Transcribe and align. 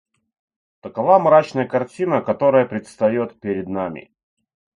Такова 0.81 1.19
мрачная 1.19 1.67
картина, 1.67 2.23
которая 2.23 2.65
предстает 2.65 3.39
перед 3.39 3.67
нами. 3.69 4.09